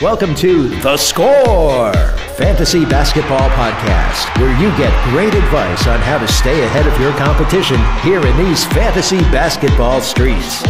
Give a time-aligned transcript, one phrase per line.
[0.00, 1.92] Welcome to The Score,
[2.36, 7.10] fantasy basketball podcast, where you get great advice on how to stay ahead of your
[7.14, 10.62] competition here in these fantasy basketball streets.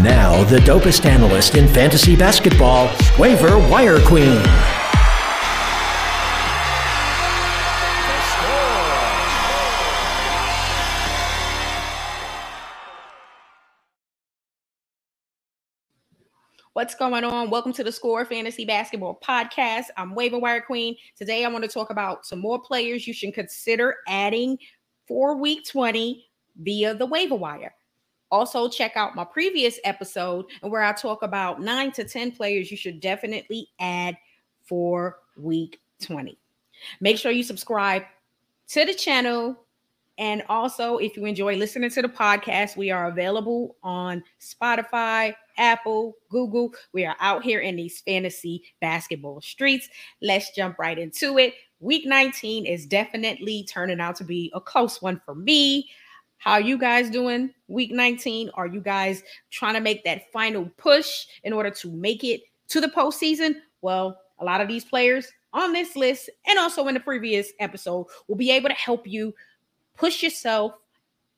[0.00, 2.88] Now, the dopest analyst in fantasy basketball,
[3.18, 4.40] Waiver Wire Queen.
[16.76, 17.48] What's going on?
[17.48, 19.84] Welcome to the Score Fantasy Basketball Podcast.
[19.96, 20.94] I'm Waiver Wire Queen.
[21.16, 24.58] Today, I want to talk about some more players you should consider adding
[25.08, 26.28] for Week 20
[26.58, 27.74] via the waiver wire.
[28.30, 32.76] Also, check out my previous episode where I talk about nine to 10 players you
[32.76, 34.14] should definitely add
[34.60, 36.38] for Week 20.
[37.00, 38.02] Make sure you subscribe
[38.68, 39.65] to the channel.
[40.18, 46.14] And also, if you enjoy listening to the podcast, we are available on Spotify, Apple,
[46.30, 46.72] Google.
[46.92, 49.88] We are out here in these fantasy basketball streets.
[50.22, 51.54] Let's jump right into it.
[51.80, 55.90] Week 19 is definitely turning out to be a close one for me.
[56.38, 58.50] How you guys doing week 19?
[58.54, 62.80] Are you guys trying to make that final push in order to make it to
[62.80, 63.56] the postseason?
[63.82, 68.06] Well, a lot of these players on this list and also in the previous episode
[68.28, 69.34] will be able to help you
[69.96, 70.72] push yourself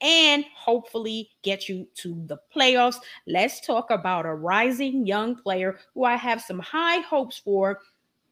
[0.00, 2.96] and hopefully get you to the playoffs.
[3.26, 7.80] Let's talk about a rising young player who I have some high hopes for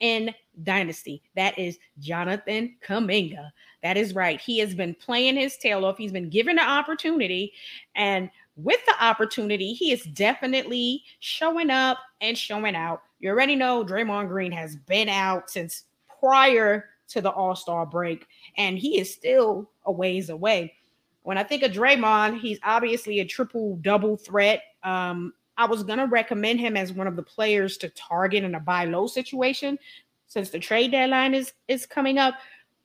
[0.00, 0.32] in
[0.62, 1.22] Dynasty.
[1.34, 3.50] That is Jonathan Kuminga.
[3.82, 4.40] That is right.
[4.40, 5.98] He has been playing his tail off.
[5.98, 7.52] He's been given the opportunity.
[7.94, 13.02] And with the opportunity, he is definitely showing up and showing out.
[13.20, 15.84] You already know Draymond Green has been out since
[16.20, 18.26] prior to the All Star break,
[18.56, 20.74] and he is still a ways away.
[21.22, 24.62] When I think of Draymond, he's obviously a triple double threat.
[24.82, 28.60] Um, I was gonna recommend him as one of the players to target in a
[28.60, 29.78] buy low situation
[30.26, 32.34] since the trade deadline is is coming up.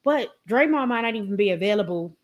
[0.04, 2.16] But Draymond might not even be available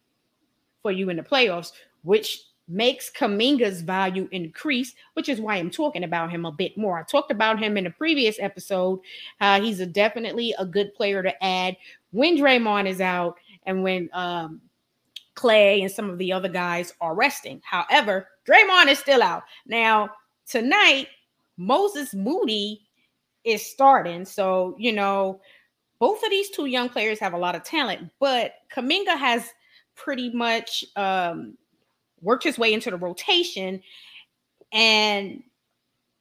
[0.81, 1.73] for you in the playoffs,
[2.03, 6.99] which makes Kuminga's value increase, which is why I'm talking about him a bit more.
[6.99, 8.99] I talked about him in a previous episode.
[9.39, 11.77] Uh, he's a definitely a good player to add
[12.11, 14.61] when Draymond is out and when um,
[15.35, 17.61] Klay and some of the other guys are resting.
[17.63, 19.43] However, Draymond is still out.
[19.65, 20.09] Now,
[20.47, 21.07] tonight,
[21.57, 22.81] Moses Moody
[23.43, 24.25] is starting.
[24.25, 25.39] So, you know,
[25.99, 29.49] both of these two young players have a lot of talent, but Kuminga has
[29.95, 31.57] pretty much um,
[32.21, 33.81] worked his way into the rotation.
[34.71, 35.43] And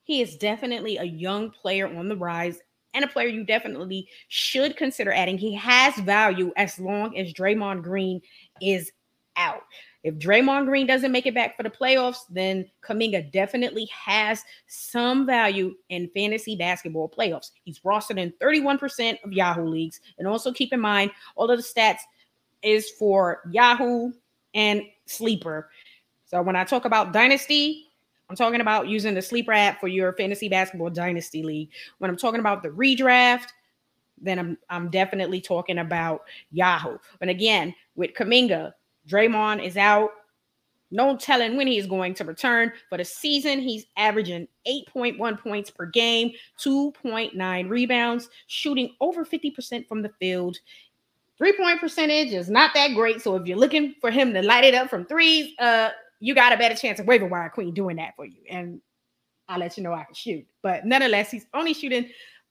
[0.04, 2.60] he is definitely a young player on the rise
[2.94, 5.36] and a player you definitely should consider adding.
[5.36, 8.22] He has value as long as Draymond Green
[8.62, 8.90] is
[9.36, 9.62] out.
[10.02, 15.26] If Draymond Green doesn't make it back for the playoffs, then Kuminga definitely has some
[15.26, 17.50] value in fantasy basketball playoffs.
[17.64, 20.00] He's rostered in 31% of Yahoo leagues.
[20.18, 22.02] And also keep in mind, all of the stats
[22.62, 24.12] is for Yahoo
[24.54, 25.68] and Sleeper.
[26.26, 27.86] So when I talk about Dynasty,
[28.28, 31.70] I'm talking about using the Sleeper app for your fantasy basketball Dynasty league.
[31.98, 33.48] When I'm talking about the redraft,
[34.20, 36.98] then I'm I'm definitely talking about Yahoo.
[37.20, 38.72] But again, with Kuminga,
[39.08, 40.10] Draymond is out.
[40.92, 42.72] No telling when he is going to return.
[42.88, 46.30] For the season, he's averaging 8.1 points per game,
[46.64, 50.58] 2.9 rebounds, shooting over 50% from the field.
[51.38, 53.20] Three point percentage is not that great.
[53.20, 56.52] So if you're looking for him to light it up from threes, uh, you got
[56.52, 58.40] a better chance of waiver wire queen doing that for you.
[58.48, 58.80] And
[59.48, 60.46] I'll let you know I can shoot.
[60.62, 62.08] But nonetheless, he's only shooting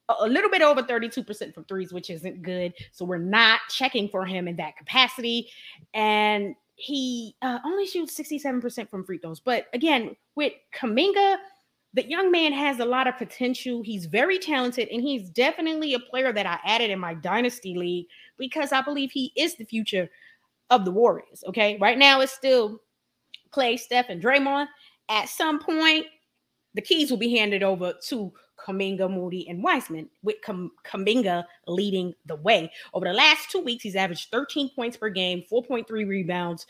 [0.08, 2.74] a little bit over 32% from threes, which isn't good.
[2.92, 5.50] So we're not checking for him in that capacity.
[5.94, 9.40] And he uh, only shoots 67% from free throws.
[9.40, 11.38] But again, with Kuminga,
[11.94, 13.82] the young man has a lot of potential.
[13.82, 18.08] He's very talented, and he's definitely a player that I added in my dynasty league
[18.38, 20.10] because I believe he is the future
[20.70, 21.44] of the Warriors.
[21.48, 21.78] Okay.
[21.80, 22.82] Right now, it's still
[23.56, 24.68] Klay, Steph, and Draymond.
[25.10, 26.06] At some point,
[26.74, 28.34] the keys will be handed over to
[28.66, 32.72] Kuminga, Moody, and Wiseman, with Kuminga leading the way.
[32.94, 36.66] Over the last two weeks, he's averaged 13 points per game, 4.3 rebounds,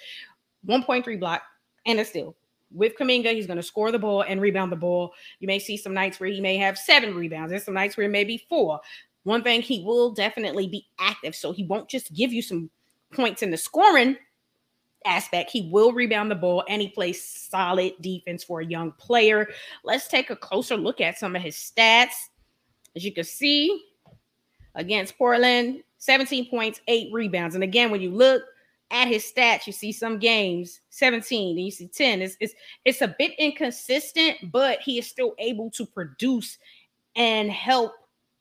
[0.68, 1.42] 1.3 block,
[1.86, 2.36] and a steal.
[2.71, 5.13] With Kuminga, he's going to score the ball and rebound the ball.
[5.39, 7.51] You may see some nights where he may have seven rebounds.
[7.51, 8.80] There's some nights where it may be four.
[9.24, 12.69] One thing, he will definitely be active, so he won't just give you some
[13.13, 14.18] points in the scoring
[15.06, 15.52] aspect.
[15.52, 19.50] He will rebound the ball and he plays solid defense for a young player.
[19.84, 22.16] Let's take a closer look at some of his stats.
[22.96, 23.84] As you can see,
[24.75, 27.56] against Portland, 17 points, eight rebounds.
[27.56, 28.44] And again, when you look
[28.92, 32.22] at his stats, you see some games 17 and you see 10.
[32.22, 32.54] It's, it's,
[32.84, 36.58] it's a bit inconsistent, but he is still able to produce
[37.16, 37.94] and help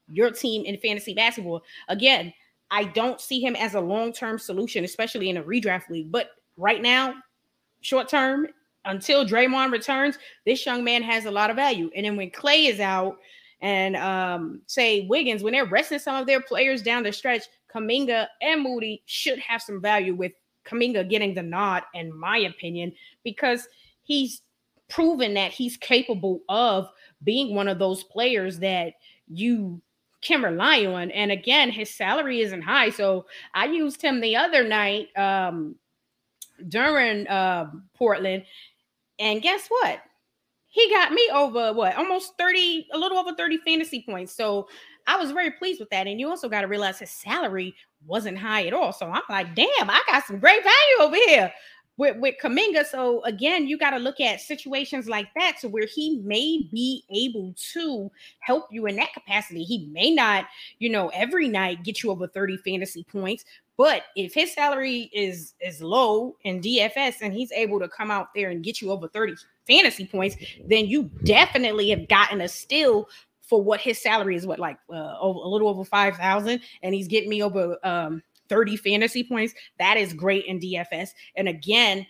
[0.08, 1.62] your team in fantasy basketball.
[1.88, 2.32] Again,
[2.70, 6.10] I don't see him as a long-term solution, especially in a redraft league.
[6.10, 7.14] But right now,
[7.80, 8.48] short term,
[8.84, 11.90] until Draymond returns, this young man has a lot of value.
[11.96, 13.16] And then when Klay is out,
[13.60, 18.26] and um, say Wiggins, when they're resting some of their players down the stretch, Kuminga
[18.42, 20.32] and Moody should have some value with
[20.66, 22.92] Kuminga getting the nod, in my opinion,
[23.22, 23.66] because
[24.02, 24.42] he's
[24.88, 26.88] proven that he's capable of
[27.22, 28.92] being one of those players that
[29.28, 29.80] you
[30.20, 31.10] can rely on.
[31.10, 32.90] And again, his salary isn't high.
[32.90, 35.76] So I used him the other night um,
[36.68, 38.44] during uh, Portland.
[39.18, 40.00] And guess what?
[40.74, 44.34] he got me over what almost 30, a little over 30 fantasy points.
[44.34, 44.66] So
[45.06, 46.08] I was very pleased with that.
[46.08, 48.92] And you also got to realize his salary wasn't high at all.
[48.92, 51.52] So I'm like, damn, I got some great value over here
[51.96, 52.84] with, with Kuminga.
[52.86, 57.04] So again, you got to look at situations like that to where he may be
[57.10, 58.10] able to
[58.40, 59.62] help you in that capacity.
[59.64, 60.46] He may not,
[60.78, 63.44] you know, every night get you over 30 fantasy points,
[63.76, 68.28] but if his salary is is low in DFS and he's able to come out
[68.34, 69.34] there and get you over 30
[69.66, 70.36] fantasy points,
[70.66, 73.08] then you definitely have gotten a steal
[73.42, 77.08] for what his salary is what like uh, over, a little over 5000 and he's
[77.08, 78.22] getting me over um
[78.54, 79.52] 30 fantasy points.
[79.80, 81.08] That is great in DFS.
[81.34, 82.06] And again,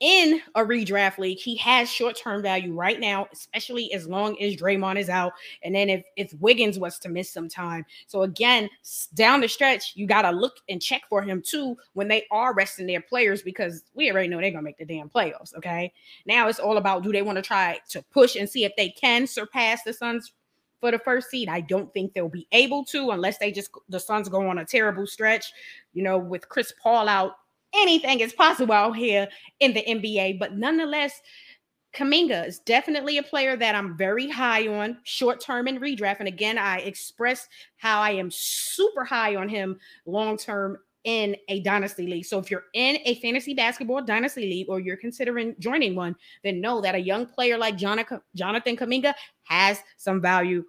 [0.00, 4.98] in a redraft league, he has short-term value right now, especially as long as Draymond
[4.98, 5.32] is out.
[5.64, 7.84] And then if if Wiggins was to miss some time.
[8.06, 8.68] So again,
[9.14, 12.86] down the stretch, you gotta look and check for him too when they are resting
[12.86, 15.56] their players because we already know they're gonna make the damn playoffs.
[15.56, 15.92] Okay.
[16.26, 18.90] Now it's all about do they want to try to push and see if they
[18.90, 20.32] can surpass the Suns
[20.80, 21.48] for the first seed.
[21.48, 24.64] I don't think they'll be able to unless they just the Suns go on a
[24.64, 25.52] terrible stretch.
[25.92, 27.32] You know, with Chris Paul out,
[27.74, 29.28] anything is possible out here
[29.60, 30.38] in the NBA.
[30.38, 31.20] But nonetheless,
[31.94, 36.18] Kuminga is definitely a player that I'm very high on short term in redraft.
[36.20, 41.60] And again, I express how I am super high on him long term in a
[41.60, 42.24] dynasty league.
[42.24, 46.60] So if you're in a fantasy basketball dynasty league or you're considering joining one, then
[46.60, 49.14] know that a young player like Jonathan, Kuminga
[49.44, 50.64] has some value,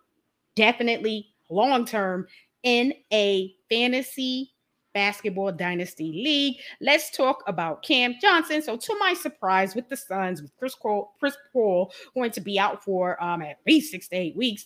[0.55, 2.27] definitely long term
[2.63, 4.53] in a fantasy
[4.93, 6.57] basketball dynasty league.
[6.81, 8.61] Let's talk about Cam Johnson.
[8.61, 12.59] So, to my surprise, with the Suns, with Chris Paul, Chris Paul going to be
[12.59, 14.65] out for um, at least six to eight weeks,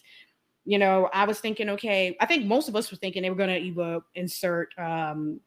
[0.66, 3.36] you know, I was thinking, okay, I think most of us were thinking they were
[3.36, 5.39] going to either insert um,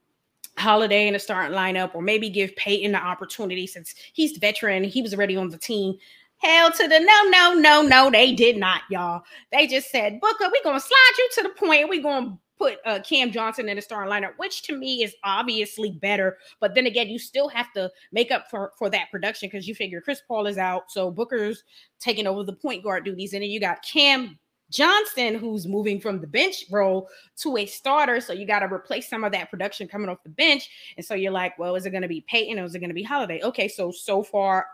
[0.58, 4.84] Holiday in the starting lineup, or maybe give Payton the opportunity since he's the veteran.
[4.84, 5.96] He was already on the team.
[6.38, 8.10] Hell to the no, no, no, no.
[8.10, 9.22] They did not, y'all.
[9.52, 11.88] They just said, Booker, we're gonna slide you to the point.
[11.88, 15.92] We're gonna put uh, Cam Johnson in the starting lineup, which to me is obviously
[15.92, 16.38] better.
[16.60, 19.74] But then again, you still have to make up for, for that production because you
[19.74, 21.64] figure Chris Paul is out, so Booker's
[22.00, 24.38] taking over the point guard duties, and then you got Cam
[24.70, 28.20] Johnson, who's moving from the bench role to a starter.
[28.20, 30.68] So you got to replace some of that production coming off the bench.
[30.96, 32.90] And so you're like, well, is it going to be Payton or is it going
[32.90, 33.40] to be Holiday?
[33.42, 34.66] Okay, so so far,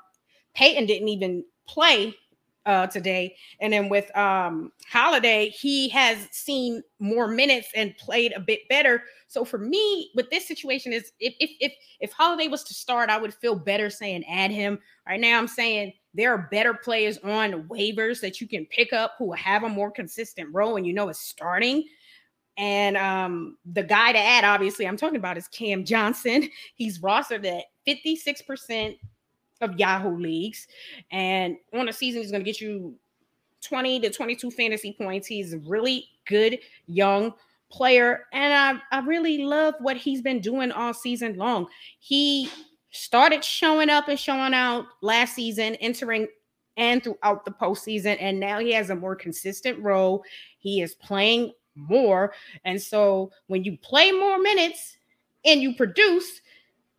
[0.55, 2.15] Payton didn't even play
[2.67, 3.37] uh, today.
[3.61, 9.03] And then with um, Holiday, he has seen more minutes and played a bit better.
[9.27, 13.11] So for me, with this situation, is if if if if Holiday was to start,
[13.11, 14.79] I would feel better saying add him.
[15.07, 19.15] Right now, I'm saying there are better players on waivers that you can pick up
[19.19, 21.85] who have a more consistent role and you know is starting.
[22.59, 26.49] And um, the guy to add, obviously, I'm talking about is Cam Johnson.
[26.75, 28.99] He's rostered at 56%
[29.63, 30.67] of Yahoo leagues.
[31.11, 32.97] And on a season, he's going to get you
[33.63, 35.27] 20 to 22 fantasy points.
[35.27, 37.33] He's a really good young
[37.71, 38.27] player.
[38.33, 41.69] And I, I really love what he's been doing all season long.
[42.01, 42.51] He
[42.93, 46.29] started showing up and showing out last season, entering
[46.77, 48.17] and throughout the postseason.
[48.21, 50.25] And now he has a more consistent role.
[50.59, 52.33] He is playing more.
[52.65, 54.97] And so when you play more minutes
[55.45, 56.41] and you produce,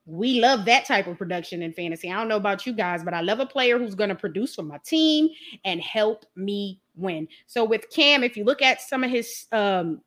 [0.06, 2.12] we love that type of production in fantasy.
[2.12, 4.56] I don't know about you guys, but I love a player who's going to produce
[4.56, 5.30] for my team
[5.64, 7.28] and help me win.
[7.48, 10.02] So with Cam, if you look at some of his um,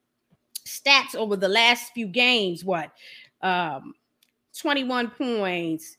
[0.66, 2.92] stats over the last few games, what
[3.40, 3.94] um,
[4.58, 5.96] 21 points,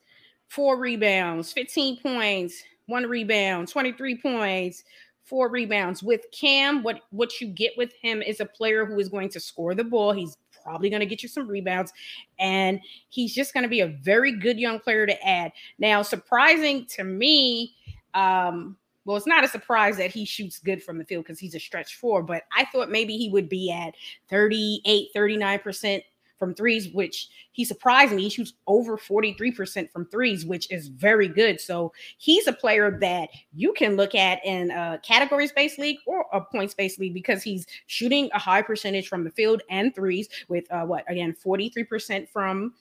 [0.48, 4.84] four rebounds, 15 points, one rebound, 23 points,
[5.24, 6.02] four rebounds.
[6.02, 9.40] With Cam, what what you get with him is a player who is going to
[9.40, 10.12] score the ball.
[10.12, 11.94] He's probably going to get you some rebounds,
[12.40, 15.52] and he's just going to be a very good young player to add.
[15.80, 17.76] Now, surprising to me,
[18.14, 21.56] um, well, it's not a surprise that he shoots good from the field because he's
[21.56, 23.96] a stretch four, but I thought maybe he would be at
[24.30, 26.04] 38, 39%
[26.38, 28.24] from threes, which he surprised me.
[28.24, 31.60] He shoots over 43% from threes, which is very good.
[31.60, 36.26] So he's a player that you can look at in a categories based league or
[36.34, 40.30] a points based league because he's shooting a high percentage from the field and threes
[40.48, 42.74] with uh, what again 43% from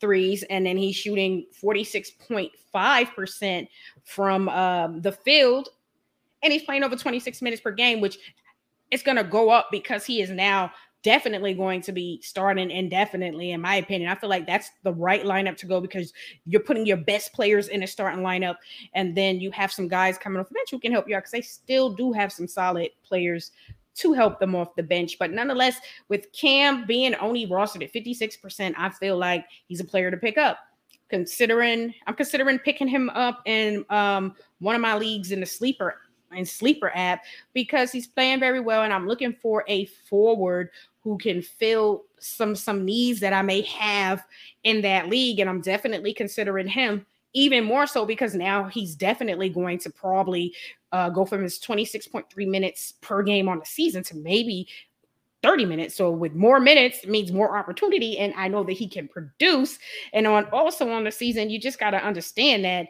[0.00, 3.68] threes, and then he's shooting 46.5%
[4.02, 5.68] from um, the field.
[6.42, 8.18] And he's playing over 26 minutes per game, which
[8.90, 13.52] is going to go up because he is now definitely going to be starting indefinitely,
[13.52, 14.10] in my opinion.
[14.10, 16.12] I feel like that's the right lineup to go because
[16.46, 18.56] you're putting your best players in a starting lineup,
[18.94, 21.20] and then you have some guys coming off the bench who can help you out
[21.20, 23.52] because they still do have some solid players
[23.96, 25.18] to help them off the bench.
[25.18, 25.78] But nonetheless,
[26.08, 30.38] with Cam being only rostered at 56%, I feel like he's a player to pick
[30.38, 30.58] up.
[31.08, 35.96] Considering I'm considering picking him up in um, one of my leagues in the sleeper
[36.32, 40.70] and sleeper app because he's playing very well, and I'm looking for a forward
[41.02, 44.24] who can fill some some needs that I may have
[44.64, 49.48] in that league, and I'm definitely considering him even more so because now he's definitely
[49.48, 50.52] going to probably
[50.92, 54.66] uh, go from his 26.3 minutes per game on the season to maybe
[55.42, 55.94] 30 minutes.
[55.94, 58.18] So with more minutes means more opportunity.
[58.18, 59.78] And I know that he can produce.
[60.12, 62.88] And on also on the season, you just got to understand that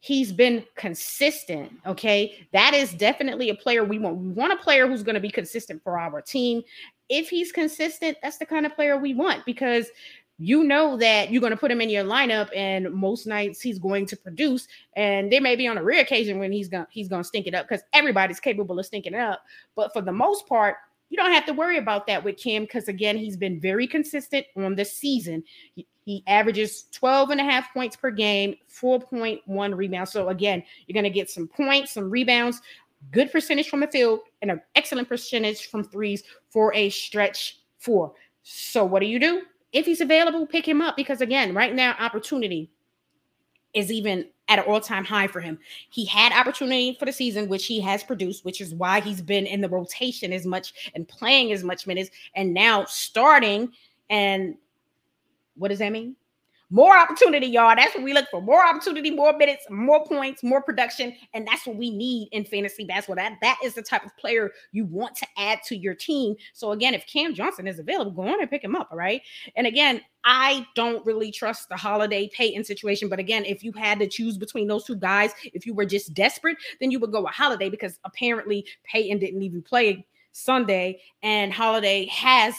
[0.00, 1.70] he's been consistent.
[1.86, 2.46] Okay.
[2.52, 4.16] That is definitely a player we want.
[4.16, 6.62] We want a player who's going to be consistent for our team.
[7.08, 9.90] If he's consistent, that's the kind of player we want because
[10.38, 13.78] you know that you're going to put him in your lineup and most nights he's
[13.78, 14.66] going to produce
[14.96, 17.46] and there may be on a rare occasion when he's going he's going to stink
[17.46, 19.42] it up because everybody's capable of stinking it up
[19.76, 20.76] but for the most part
[21.10, 24.46] you don't have to worry about that with Cam because again he's been very consistent
[24.56, 25.44] on the season
[26.16, 31.04] he, averages 12 and a half points per game 4.1 rebounds so again you're going
[31.04, 32.60] to get some points some rebounds
[33.12, 38.12] good percentage from the field and an excellent percentage from threes for a stretch four
[38.42, 41.94] so what do you do if he's available, pick him up because again, right now,
[41.98, 42.70] opportunity
[43.72, 45.58] is even at an all-time high for him.
[45.90, 49.46] He had opportunity for the season, which he has produced, which is why he's been
[49.46, 53.72] in the rotation as much and playing as much minutes, and now starting.
[54.08, 54.56] And
[55.60, 56.16] what does that mean?
[56.72, 57.74] More opportunity, y'all.
[57.74, 58.40] That's what we look for.
[58.40, 61.16] More opportunity, more minutes, more points, more production.
[61.34, 63.16] And that's what we need in fantasy basketball.
[63.16, 66.36] That, that is the type of player you want to add to your team.
[66.52, 68.88] So, again, if Cam Johnson is available, go on and pick him up.
[68.92, 69.20] All right.
[69.56, 73.08] And again, I don't really trust the Holiday Payton situation.
[73.08, 76.14] But again, if you had to choose between those two guys, if you were just
[76.14, 81.52] desperate, then you would go with Holiday because apparently Payton didn't even play Sunday and
[81.52, 82.54] Holiday has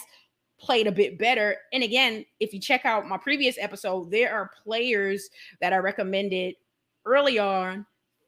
[0.62, 1.58] played a bit better.
[1.74, 6.56] And again, if you check out my previous episode, there are players that I recommended
[7.06, 7.86] early on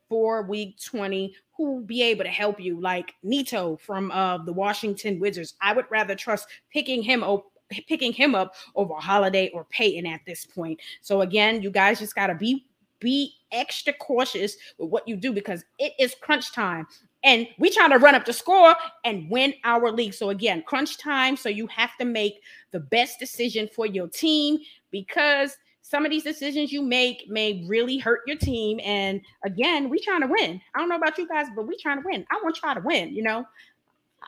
[0.10, 4.54] for week 20 who will be able to help you, like Nito from uh, the
[4.54, 5.54] Washington Wizards.
[5.62, 7.46] I would rather trust picking him up.
[7.88, 10.80] Picking him up over Holiday or Payton at this point.
[11.02, 12.68] So again, you guys just gotta be
[13.00, 16.86] be extra cautious with what you do because it is crunch time
[17.24, 18.76] and we trying to run up the score
[19.06, 20.14] and win our league.
[20.14, 21.38] So again, crunch time.
[21.38, 24.60] So you have to make the best decision for your team
[24.92, 28.80] because some of these decisions you make may really hurt your team.
[28.84, 30.60] And again, we trying to win.
[30.74, 32.26] I don't know about you guys, but we trying to win.
[32.32, 33.14] I want try to win.
[33.14, 33.46] You know,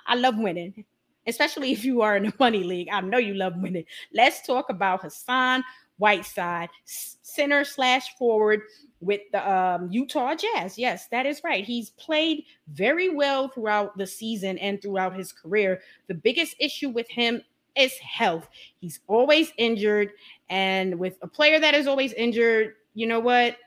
[0.05, 0.85] I love winning,
[1.27, 2.89] especially if you are in a money league.
[2.91, 3.85] I know you love winning.
[4.13, 5.63] Let's talk about Hassan
[5.97, 8.61] Whiteside, center slash forward
[9.05, 10.77] with the um, Utah Jazz.
[10.77, 11.63] Yes, that is right.
[11.63, 12.43] He's played
[12.73, 15.81] very well throughout the season and throughout his career.
[16.07, 17.41] The biggest issue with him
[17.75, 18.49] is health.
[18.79, 20.11] He's always injured.
[20.49, 23.57] And with a player that is always injured, you know what?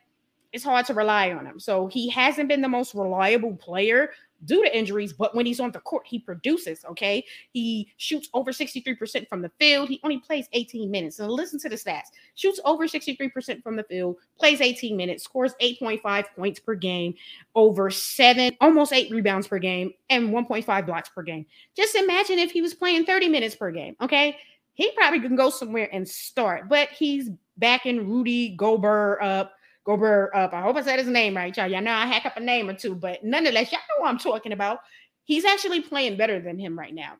[0.52, 1.60] It's hard to rely on him.
[1.60, 4.10] So he hasn't been the most reliable player
[4.44, 6.84] due to injuries, but when he's on the court, he produces.
[6.90, 7.24] Okay.
[7.52, 9.88] He shoots over 63% from the field.
[9.88, 11.18] He only plays 18 minutes.
[11.18, 15.54] And listen to the stats shoots over 63% from the field, plays 18 minutes, scores
[15.60, 17.14] 8.5 points per game,
[17.54, 21.46] over seven, almost eight rebounds per game, and 1.5 blocks per game.
[21.76, 23.96] Just imagine if he was playing 30 minutes per game.
[24.00, 24.36] Okay.
[24.74, 29.54] He probably can go somewhere and start, but he's backing Rudy Gobert up
[29.88, 30.52] Gobert up.
[30.52, 31.66] I hope I said his name right, y'all.
[31.66, 34.18] Y'all know I hack up a name or two, but nonetheless, y'all know what I'm
[34.18, 34.80] talking about.
[35.24, 37.14] He's actually playing better than him right now.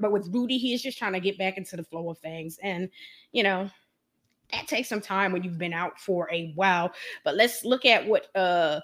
[0.00, 2.58] But with Rudy, he is just trying to get back into the flow of things.
[2.64, 2.88] And,
[3.30, 3.70] you know,
[4.50, 6.90] that takes some time when you've been out for a while.
[7.22, 8.80] But let's look at what uh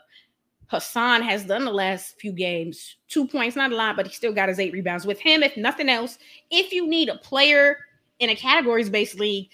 [0.69, 2.95] Hassan has done the last few games.
[3.09, 5.05] Two points, not a lot, but he still got his eight rebounds.
[5.05, 6.17] With him, if nothing else,
[6.53, 7.77] if you need a player
[8.21, 9.49] in a categories based league,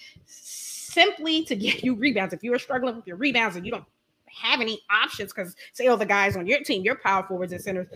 [0.97, 2.33] simply to get you rebounds.
[2.33, 3.85] If you are struggling with your rebounds and you don't
[4.27, 7.61] have any options because say all the guys on your team, your power forwards and
[7.61, 7.87] centers,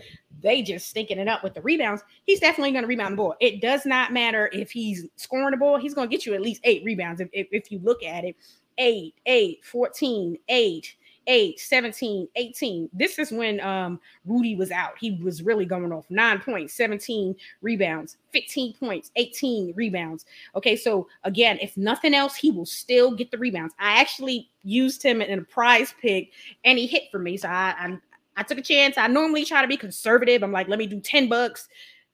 [0.41, 2.03] they just stinking it up with the rebounds.
[2.25, 3.35] He's definitely going to rebound the ball.
[3.39, 6.41] It does not matter if he's scoring the ball, he's going to get you at
[6.41, 8.35] least eight rebounds if, if, if you look at it.
[8.77, 10.95] Eight, eight, 14, eight,
[11.27, 12.89] 8, 17, 18.
[12.93, 14.93] This is when um, Rudy was out.
[14.99, 20.25] He was really going off nine points, 17 rebounds, 15 points, 18 rebounds.
[20.55, 23.73] Okay, so again, if nothing else, he will still get the rebounds.
[23.79, 26.31] I actually used him in a prize pick
[26.65, 27.37] and he hit for me.
[27.37, 27.97] So I, I,
[28.37, 28.97] I took a chance.
[28.97, 30.43] I normally try to be conservative.
[30.43, 31.67] I'm like, let me do 10 bucks.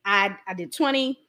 [0.04, 1.20] I, I did 20,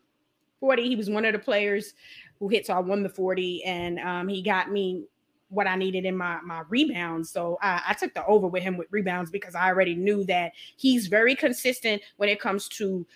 [0.61, 0.89] 40.
[0.89, 1.95] He was one of the players
[2.39, 5.05] who hit, so I won the 40, and um, he got me
[5.50, 7.31] what I needed in my my rebounds.
[7.31, 10.52] So I, I, took the over with him with rebounds because I already knew that
[10.76, 13.07] he's very consistent when it comes to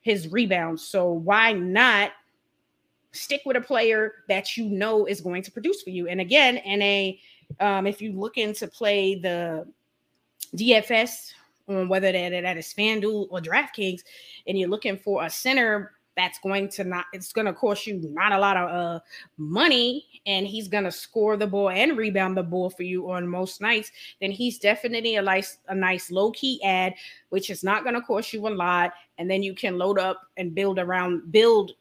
[0.00, 0.82] his rebounds.
[0.82, 2.12] So why not
[3.12, 6.08] stick with a player that you know is going to produce for you?
[6.08, 7.20] And again, in a
[7.60, 9.66] um, if you looking to play the
[10.56, 11.32] DFS
[11.68, 14.00] on whether that, that is FanDuel or DraftKings,
[14.46, 18.00] and you're looking for a center that's going to not it's going to cost you
[18.12, 19.00] not a lot of uh
[19.38, 23.26] money and he's going to score the ball and rebound the ball for you on
[23.26, 23.90] most nights
[24.20, 26.94] then he's definitely a nice a nice low key ad
[27.30, 30.20] which is not going to cost you a lot and then you can load up
[30.36, 31.72] and build around build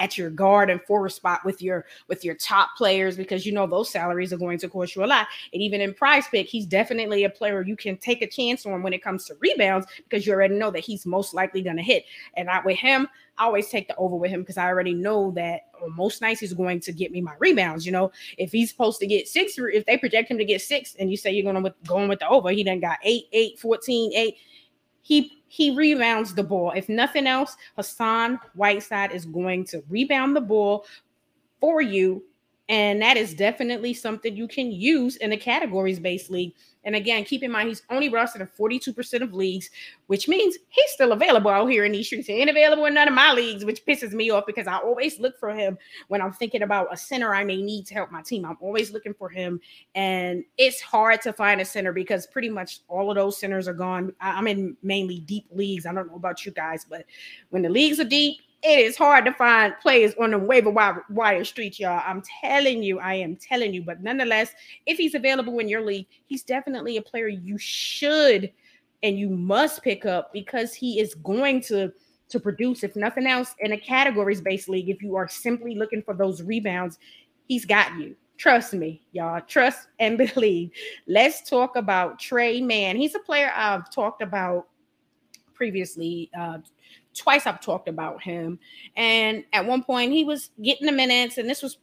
[0.00, 3.66] at your guard and forward spot with your with your top players because you know
[3.66, 5.28] those salaries are going to cost you a lot.
[5.52, 8.82] And even in prize pick, he's definitely a player you can take a chance on
[8.82, 11.82] when it comes to rebounds because you already know that he's most likely going to
[11.82, 12.04] hit.
[12.34, 13.06] And I with him,
[13.38, 16.54] I always take the over with him because I already know that most nights he's
[16.54, 17.84] going to get me my rebounds.
[17.84, 20.96] You know, if he's supposed to get six, if they project him to get six,
[20.98, 23.58] and you say you're going to going with the over, he then got eight, eight,
[23.58, 24.36] 14, eight.
[25.02, 26.70] He he rebounds the ball.
[26.76, 30.86] If nothing else, Hassan Whiteside is going to rebound the ball
[31.60, 32.22] for you.
[32.68, 36.52] And that is definitely something you can use in a categories based league
[36.84, 39.70] and again, keep in mind he's only rostered in 42% of leagues,
[40.06, 42.26] which means he's still available out here in these streets.
[42.26, 45.20] He ain't available in none of my leagues, which pisses me off because I always
[45.20, 45.76] look for him
[46.08, 48.44] when I'm thinking about a center I may need to help my team.
[48.44, 49.60] I'm always looking for him.
[49.94, 53.74] And it's hard to find a center because pretty much all of those centers are
[53.74, 54.14] gone.
[54.20, 55.86] I'm in mainly deep leagues.
[55.86, 57.04] I don't know about you guys, but
[57.50, 60.70] when the leagues are deep, it is hard to find players on the waiver
[61.08, 62.02] wire street, y'all.
[62.04, 63.82] I'm telling you, I am telling you.
[63.82, 64.52] But nonetheless,
[64.86, 68.52] if he's available in your league, he's definitely a player you should
[69.02, 71.92] and you must pick up because he is going to
[72.28, 74.88] to produce, if nothing else, in a categories based league.
[74.88, 76.98] If you are simply looking for those rebounds,
[77.48, 78.14] he's got you.
[78.36, 79.40] Trust me, y'all.
[79.40, 80.70] Trust and believe.
[81.08, 82.96] Let's talk about Tre Mann.
[82.96, 84.68] He's a player I've talked about
[85.54, 86.30] previously.
[86.38, 86.58] Uh,
[87.14, 88.58] twice I've talked about him.
[88.96, 91.78] And at one point he was getting the minutes, and this was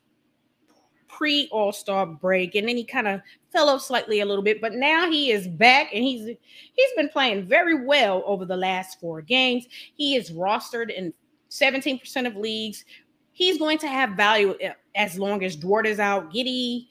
[1.08, 4.62] pre All Star break, and then he kind of fell off slightly a little bit.
[4.62, 9.00] But now he is back, and he's he's been playing very well over the last
[9.00, 9.68] four games.
[9.96, 11.14] He is rostered in
[11.50, 12.86] 17% of leagues.
[13.32, 16.34] He's going to have value eh, as long as Dort is out.
[16.34, 16.88] Giddey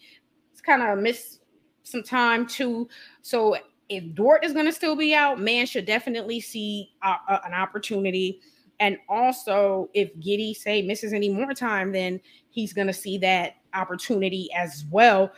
[0.67, 1.41] kind of missed
[1.85, 2.89] some time too.
[3.23, 3.57] So
[3.89, 7.55] if Dort is going to still be out, Mann should definitely see uh, uh, an
[7.55, 8.41] opportunity.
[8.81, 12.21] And also, if Giddey say misses any more time, then
[12.51, 15.33] he's going to see that opportunity as well.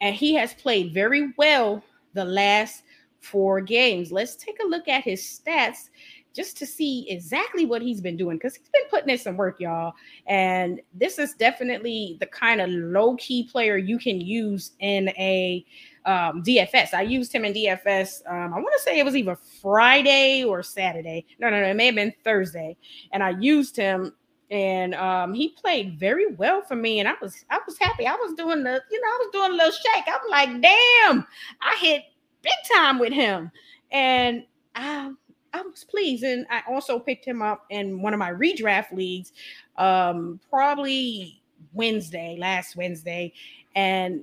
[0.00, 1.82] And he has played very well
[2.14, 2.82] the last
[3.20, 4.10] four games.
[4.10, 5.90] Let's take a look at his stats
[6.34, 9.60] just to see exactly what he's been doing because he's been putting in some work,
[9.60, 9.92] y'all.
[10.26, 15.64] And this is definitely the kind of low key player you can use in a
[16.04, 16.94] um, DFS.
[16.94, 18.22] I used him in DFS.
[18.26, 21.26] Um, I want to say it was either Friday or Saturday.
[21.38, 22.76] No, no, no, it may have been Thursday.
[23.12, 24.12] And I used him
[24.52, 28.06] and um, he played very well for me, and I was I was happy.
[28.06, 30.04] I was doing the, you know, I was doing a little shake.
[30.06, 31.26] I'm like, damn,
[31.62, 32.02] I hit
[32.42, 33.50] big time with him,
[33.90, 35.10] and I
[35.54, 36.22] I was pleased.
[36.22, 39.32] And I also picked him up in one of my redraft leagues,
[39.78, 43.32] um, probably Wednesday, last Wednesday,
[43.74, 44.22] and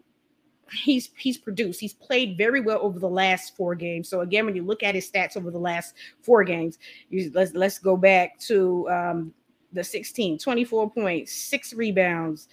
[0.71, 1.79] he's he's produced.
[1.79, 4.09] He's played very well over the last four games.
[4.09, 6.79] So again, when you look at his stats over the last four games,
[7.09, 9.33] you, let's let's go back to um,
[9.73, 12.47] the 16, 24 points, six rebounds,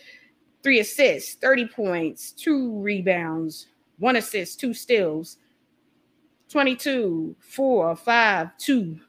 [0.63, 5.39] three assists, 30 points, two rebounds, one assist, two steals,
[6.49, 9.01] 22, four, five, two,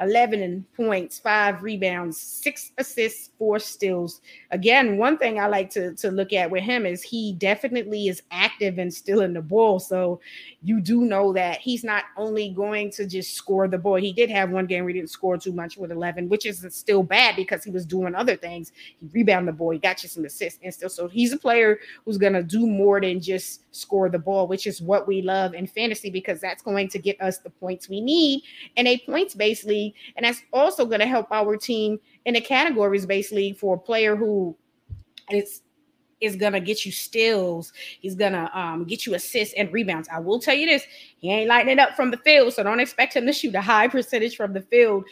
[0.00, 4.20] 11 points, five rebounds, six assists, four steals.
[4.50, 8.22] Again, one thing I like to, to look at with him is he definitely is
[8.30, 9.78] active and still in the ball.
[9.78, 10.20] So
[10.62, 13.96] you do know that he's not only going to just score the ball.
[13.96, 16.66] He did have one game where he didn't score too much with 11, which is
[16.70, 18.72] still bad because he was doing other things.
[18.98, 20.88] He rebounded the ball, he got you some assists and still.
[20.88, 24.66] So he's a player who's going to do more than just score the ball, which
[24.66, 28.00] is what we love in fantasy because that's going to get us the points we
[28.00, 28.42] need
[28.76, 29.94] And a points based league.
[30.16, 33.78] And that's also going to help our team in the categories based league for a
[33.78, 34.56] player who
[35.30, 35.62] is
[36.22, 37.72] is gonna get you steals.
[38.00, 40.08] He's gonna um, get you assists and rebounds.
[40.10, 40.84] I will tell you this:
[41.18, 43.60] he ain't lighting it up from the field, so don't expect him to shoot a
[43.60, 45.04] high percentage from the field.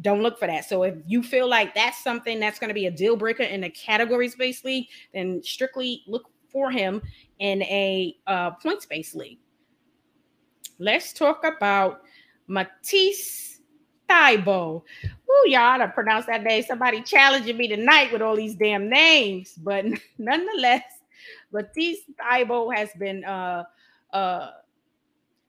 [0.00, 0.68] Don't look for that.
[0.68, 3.62] So if you feel like that's something that's going to be a deal breaker in
[3.62, 7.00] the categories based league, then strictly look for him
[7.38, 9.38] in a uh, points based league.
[10.78, 12.02] Let's talk about
[12.46, 13.60] Matisse
[14.08, 14.82] Thybulle.
[15.04, 16.62] Ooh, y'all to pronounce that name.
[16.62, 19.84] Somebody challenging me tonight with all these damn names, but
[20.18, 20.82] nonetheless,
[21.52, 23.64] Matisse Thybulle has been uh
[24.12, 24.50] uh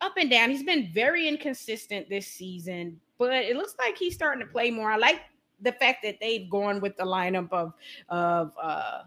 [0.02, 0.50] up and down.
[0.50, 4.92] He's been very inconsistent this season, but it looks like he's starting to play more.
[4.92, 5.22] I like
[5.62, 7.74] the fact that they've gone with the lineup of
[8.10, 9.04] of uh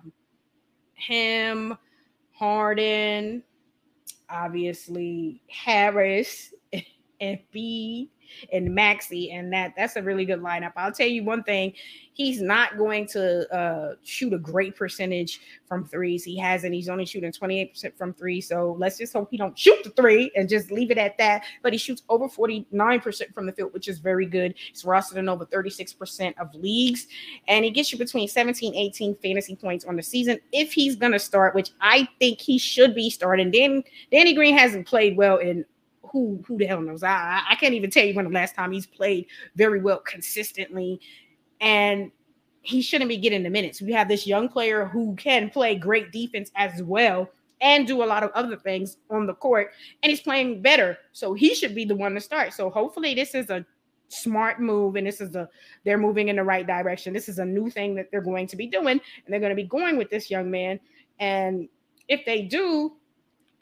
[0.95, 1.77] him,
[2.33, 3.43] Harden,
[4.29, 6.53] obviously Harris,
[7.21, 8.09] and Embiid,
[8.53, 10.73] and Maxey, and that that's a really good lineup.
[10.77, 11.73] I'll tell you one thing:
[12.13, 16.25] he's not going to uh, shoot a great percentage from threes.
[16.25, 16.75] He hasn't.
[16.75, 18.41] He's only shooting 28% from three.
[18.41, 21.45] So let's just hope he don't shoot the three and just leave it at that.
[21.63, 24.55] But he shoots over 49% from the field, which is very good.
[24.57, 27.07] He's rostered in over 36% of leagues,
[27.47, 31.19] and he gets you between 17, 18 fantasy points on the season if he's gonna
[31.19, 33.51] start, which I think he should be starting.
[33.51, 35.65] Dan, Danny Green hasn't played well in
[36.13, 37.03] who who the hell knows?
[37.03, 41.01] I I can't even tell you when the last time he's played very well consistently,
[41.61, 42.11] and
[42.63, 43.81] he shouldn't be getting the minutes.
[43.81, 48.07] We have this young player who can play great defense as well and do a
[48.07, 50.99] lot of other things on the court, and he's playing better.
[51.13, 52.53] So he should be the one to start.
[52.53, 53.65] So hopefully this is a
[54.11, 55.47] smart move and this is a
[55.85, 57.13] they're moving in the right direction.
[57.13, 59.57] This is a new thing that they're going to be doing and they're going to
[59.57, 60.81] be going with this young man
[61.21, 61.69] and
[62.09, 62.97] if they do,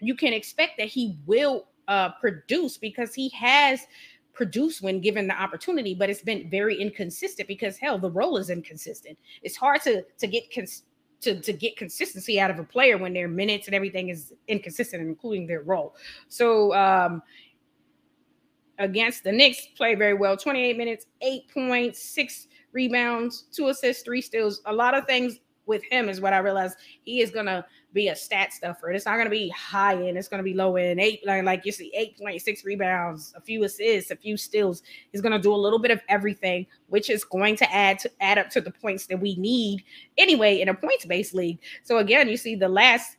[0.00, 3.86] you can expect that he will uh, produce because he has
[4.32, 8.50] produced when given the opportunity, but it's been very inconsistent because hell, the role is
[8.50, 9.18] inconsistent.
[9.42, 10.84] It's hard to to get cons-
[11.22, 15.02] to, to get consistency out of a player when their minutes and everything is inconsistent,
[15.02, 15.96] including their role.
[16.28, 17.22] So um
[18.78, 20.36] against the Knicks, play very well.
[20.36, 24.60] 28 minutes, eight points, six rebounds, two assists, three steals.
[24.66, 28.14] A lot of things with him is what I realized he is gonna be a
[28.14, 28.90] stat stuffer.
[28.90, 30.18] It's not to be high end.
[30.18, 31.00] It's to be low end.
[31.00, 34.82] Eight, like, like you see, 8.6 rebounds, a few assists, a few steals.
[35.10, 38.38] He's to do a little bit of everything, which is going to add to add
[38.38, 39.82] up to the points that we need
[40.18, 41.58] anyway in a points based league.
[41.82, 43.16] So again, you see the last,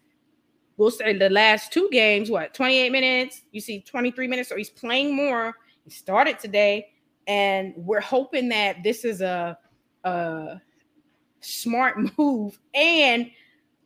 [0.78, 4.70] we'll say the last two games, what 28 minutes, you see 23 minutes, so he's
[4.70, 5.56] playing more.
[5.84, 6.90] He started today,
[7.26, 9.58] and we're hoping that this is a,
[10.04, 10.62] a
[11.42, 13.30] smart move and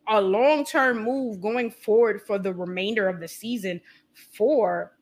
[0.08, 3.80] a long term move going forward for the remainder of the season
[4.14, 4.94] for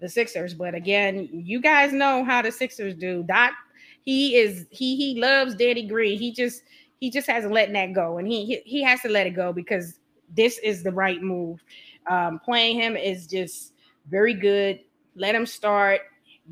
[0.00, 0.52] the Sixers.
[0.52, 3.22] But again, you guys know how the Sixers do.
[3.22, 3.52] Doc,
[4.02, 6.18] he is he he loves Danny Green.
[6.18, 6.62] He just
[7.00, 9.52] he just hasn't letting that go, and he he, he has to let it go
[9.52, 9.98] because
[10.34, 11.62] this is the right move.
[12.08, 13.74] Um, playing him is just
[14.10, 14.80] very good.
[15.14, 16.00] Let him start.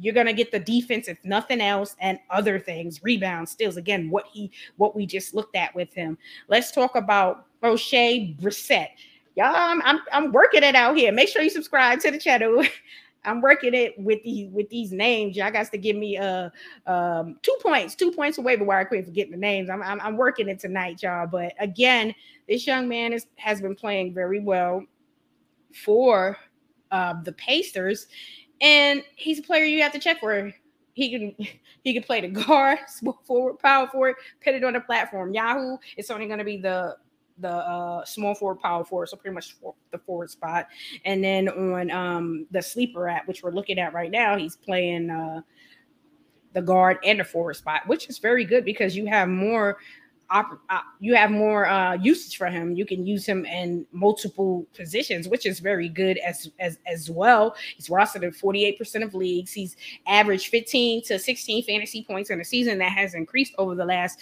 [0.00, 3.76] You're gonna get the defense, if nothing else, and other things, rebounds, steals.
[3.76, 6.18] Again, what he what we just looked at with him.
[6.48, 8.88] Let's talk about Oshae Brissett.
[9.36, 11.12] Y'all, I'm, I'm I'm working it out here.
[11.12, 12.64] Make sure you subscribe to the channel.
[13.24, 15.36] I'm working it with these with these names.
[15.36, 16.50] Y'all got to give me uh
[16.86, 19.68] um two points, two points away waiver wire quit for getting the names.
[19.68, 21.26] I'm, I'm I'm working it tonight, y'all.
[21.26, 22.14] But again,
[22.48, 24.84] this young man is has been playing very well
[25.84, 26.36] for
[26.90, 28.06] uh, the Pacers,
[28.60, 30.52] and he's a player you have to check for.
[30.94, 31.46] He can
[31.82, 35.32] he can play the guard, small forward, power forward, put it on the platform.
[35.32, 36.96] Yahoo, it's only going to be the
[37.38, 40.68] the uh, small forward, power forward, so pretty much for the forward spot.
[41.04, 45.08] And then on um, the sleeper app, which we're looking at right now, he's playing
[45.08, 45.40] uh,
[46.52, 49.78] the guard and the forward spot, which is very good because you have more
[50.30, 52.74] op- uh, you have more uh, usage for him.
[52.74, 57.54] You can use him in multiple positions, which is very good as as as well.
[57.76, 59.52] He's rostered in 48% of leagues.
[59.52, 63.84] He's averaged 15 to 16 fantasy points in a season that has increased over the
[63.84, 64.20] last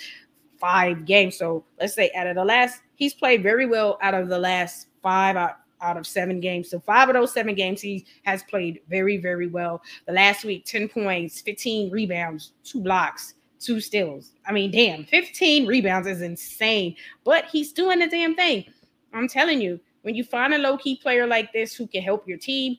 [0.58, 1.36] five games.
[1.36, 4.88] So let's say out of the last, he's played very well out of the last
[5.02, 5.36] five.
[5.36, 6.68] Uh, out of seven games.
[6.70, 9.80] So five of those seven games, he has played very, very well.
[10.06, 14.32] The last week, 10 points, 15 rebounds, two blocks, two steals.
[14.46, 18.64] I mean, damn, 15 rebounds is insane, but he's doing the damn thing.
[19.12, 22.26] I'm telling you, when you find a low key player like this who can help
[22.26, 22.76] your team,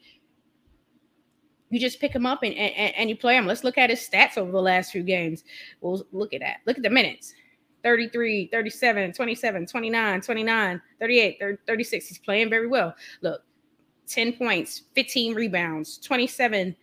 [1.69, 3.45] you just pick him up and, and, and you play him.
[3.45, 5.43] Let's look at his stats over the last few games.
[5.81, 6.57] We'll look at that.
[6.65, 7.33] Look at the minutes
[7.83, 12.07] 33, 37, 27, 29, 29, 38, 36.
[12.07, 12.95] He's playing very well.
[13.21, 13.41] Look,
[14.07, 16.75] 10 points, 15 rebounds, 27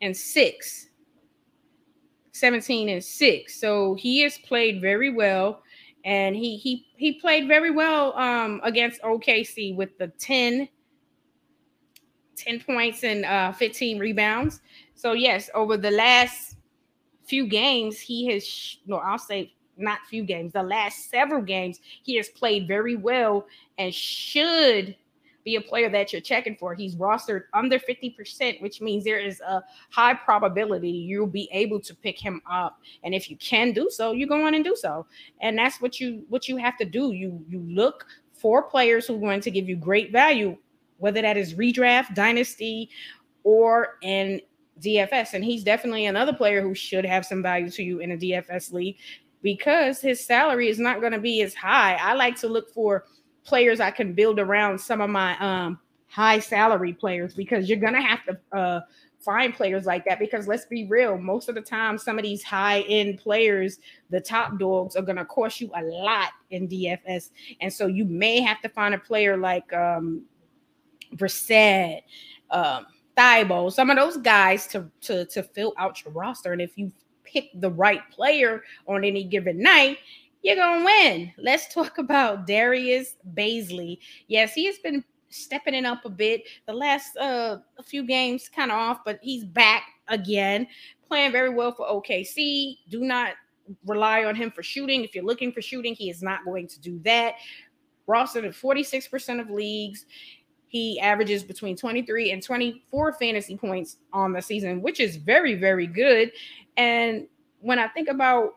[0.00, 0.88] and 6,
[2.34, 3.60] 17 and 6.
[3.60, 5.62] So he has played very well.
[6.04, 10.68] And he he he played very well um against OKC with the 10
[12.36, 14.60] 10 points and uh 15 rebounds.
[14.94, 16.56] So yes, over the last
[17.24, 22.16] few games, he has no, I'll say not few games, the last several games, he
[22.16, 23.46] has played very well
[23.78, 24.94] and should
[25.44, 26.74] be a player that you're checking for.
[26.74, 31.94] He's rostered under 50%, which means there is a high probability you'll be able to
[31.94, 32.80] pick him up.
[33.02, 35.06] And if you can do so, you go on and do so.
[35.40, 37.12] And that's what you what you have to do.
[37.12, 40.56] You you look for players who are going to give you great value,
[40.98, 42.90] whether that is redraft, dynasty,
[43.42, 44.40] or in
[44.80, 45.34] DFS.
[45.34, 48.72] And he's definitely another player who should have some value to you in a DFS
[48.72, 48.96] league
[49.42, 51.94] because his salary is not going to be as high.
[51.94, 53.04] I like to look for
[53.44, 55.78] players I can build around some of my um,
[56.08, 58.80] high salary players because you're to have to uh,
[59.20, 62.42] find players like that because let's be real most of the time some of these
[62.42, 63.78] high end players
[64.10, 67.30] the top dogs are to cost you a lot in dfs
[67.62, 70.22] and so you may have to find a player like um
[71.16, 72.02] Brissett,
[72.50, 72.86] um
[73.70, 76.52] some of those guys to to to fill out your roster.
[76.52, 76.92] And if you
[77.24, 79.98] pick the right player on any given night,
[80.44, 81.32] you're going to win.
[81.38, 83.98] Let's talk about Darius Bazley.
[84.28, 86.42] Yes, he has been stepping it up a bit.
[86.66, 90.66] The last uh, a few games kind of off, but he's back again,
[91.08, 92.76] playing very well for OKC.
[92.90, 93.32] Do not
[93.86, 95.02] rely on him for shooting.
[95.02, 97.36] If you're looking for shooting, he is not going to do that.
[98.06, 100.04] Rostered at 46% of leagues.
[100.68, 105.86] He averages between 23 and 24 fantasy points on the season, which is very, very
[105.86, 106.32] good.
[106.76, 107.28] And
[107.60, 108.56] when I think about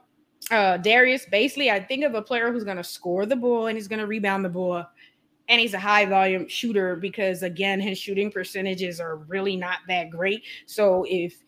[0.51, 3.77] uh, Darius Bazley, I think of a player who's going to score the ball and
[3.77, 4.85] he's going to rebound the ball.
[5.49, 10.09] And he's a high volume shooter because, again, his shooting percentages are really not that
[10.09, 10.43] great.
[10.65, 11.41] So if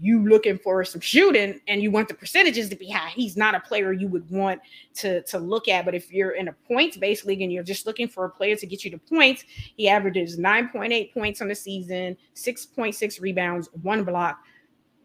[0.00, 3.54] you looking for some shooting and you want the percentages to be high, he's not
[3.54, 4.60] a player you would want
[4.94, 5.84] to, to look at.
[5.84, 8.56] But if you're in a points based league and you're just looking for a player
[8.56, 9.44] to get you to points,
[9.76, 14.38] he averages 9.8 points on the season, 6.6 rebounds, one block,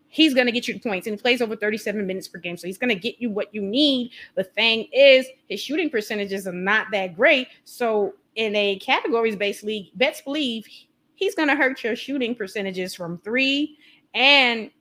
[0.10, 2.58] he's going to get you the points and he plays over 37 minutes per game.
[2.58, 4.12] So he's going to get you what you need.
[4.36, 7.48] The thing is, his shooting percentages are not that great.
[7.66, 10.68] So in a categories based league, bets believe
[11.16, 13.78] he's going to hurt your shooting percentages from three
[14.14, 14.72] and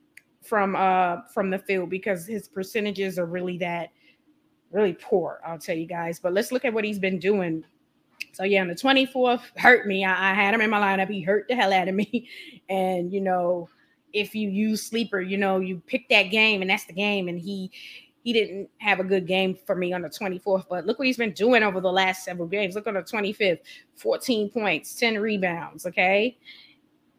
[0.43, 3.91] from uh from the field because his percentages are really that
[4.71, 7.65] really poor i'll tell you guys but let's look at what he's been doing
[8.33, 11.21] so yeah on the 24th hurt me I, I had him in my lineup he
[11.21, 12.29] hurt the hell out of me
[12.69, 13.69] and you know
[14.17, 17.29] if you use sleeper, you know, you pick that game and that's the game.
[17.29, 17.71] And he
[18.23, 21.17] he didn't have a good game for me on the 24th, but look what he's
[21.17, 22.75] been doing over the last several games.
[22.75, 23.61] Look on the 25th,
[23.95, 25.87] 14 points, 10 rebounds.
[25.87, 26.37] Okay.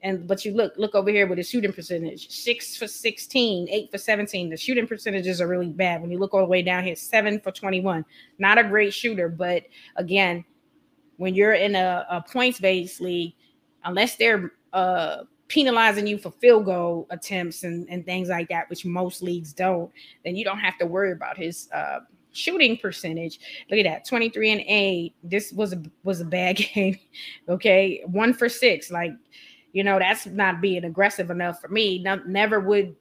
[0.01, 3.89] And but you look, look over here with his shooting percentage, six for 16, eight
[3.89, 4.49] for 17.
[4.49, 6.01] The shooting percentages are really bad.
[6.01, 8.03] When you look all the way down here, seven for 21.
[8.37, 9.63] Not a great shooter, but
[9.95, 10.43] again,
[11.17, 13.33] when you're in a, a points-based league,
[13.85, 18.85] unless they're uh penalizing you for field goal attempts and, and things like that, which
[18.85, 19.91] most leagues don't,
[20.25, 21.99] then you don't have to worry about his uh,
[22.33, 23.39] shooting percentage.
[23.69, 25.15] Look at that, 23 and 8.
[25.23, 26.97] This was a was a bad game.
[27.49, 28.01] okay.
[28.05, 28.91] One for six.
[28.91, 29.13] Like,
[29.73, 31.99] you know, that's not being aggressive enough for me.
[31.99, 32.95] No, never would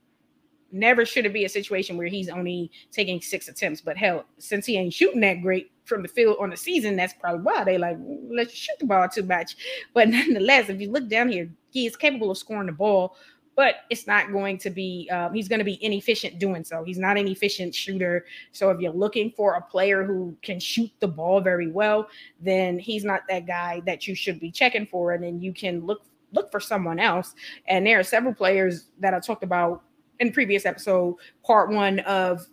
[0.73, 3.81] never should it be a situation where he's only taking six attempts.
[3.81, 7.15] But hell, since he ain't shooting that great from the field on the season, that's
[7.15, 7.97] probably why they like
[8.31, 9.57] let's shoot the ball too much.
[9.95, 13.17] But nonetheless, if you look down here, he is capable of scoring the ball,
[13.55, 15.09] but it's not going to be.
[15.11, 16.85] Um, he's going to be inefficient doing so.
[16.85, 18.27] He's not an efficient shooter.
[18.53, 22.09] So if you're looking for a player who can shoot the ball very well,
[22.41, 25.85] then he's not that guy that you should be checking for, and then you can
[25.87, 27.35] look look for someone else.
[27.67, 29.83] And there are several players that I talked about
[30.21, 32.47] in previous episode, part one of